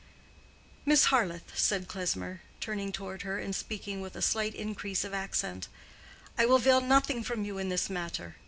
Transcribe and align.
"Miss 0.83 1.09
Harleth," 1.13 1.55
said 1.55 1.87
Klesmer, 1.87 2.41
turning 2.59 2.91
toward 2.91 3.21
her 3.21 3.37
and 3.37 3.55
speaking 3.55 4.01
with 4.01 4.15
a 4.15 4.21
slight 4.23 4.55
increase 4.55 5.03
of 5.03 5.13
accent, 5.13 5.67
"I 6.39 6.47
will 6.47 6.57
veil 6.57 6.81
nothing 6.81 7.21
from 7.23 7.45
you 7.45 7.59
in 7.59 7.69
this 7.69 7.87
matter. 7.87 8.37